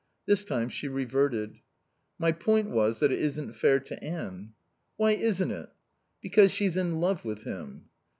[0.25, 1.59] This time she reverted.
[2.17, 4.53] "My point was that it isn't fair to Anne."
[4.97, 5.69] "Why isn't it?"
[6.21, 7.85] "Because she's in love with him."